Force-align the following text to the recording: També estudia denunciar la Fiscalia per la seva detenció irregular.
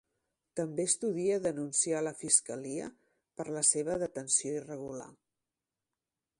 També 0.59 0.85
estudia 0.91 1.35
denunciar 1.43 1.99
la 2.07 2.13
Fiscalia 2.23 2.89
per 3.41 3.47
la 3.59 3.65
seva 3.75 4.01
detenció 4.07 4.55
irregular. 4.63 5.11